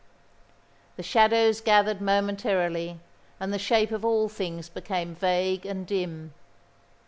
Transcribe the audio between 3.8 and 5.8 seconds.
of all things became vague